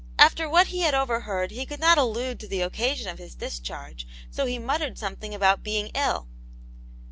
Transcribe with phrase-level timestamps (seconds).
[0.17, 4.07] After what he had overheard he could not allude to the occasion of his discharge,
[4.31, 6.27] so he muttered something about being ill.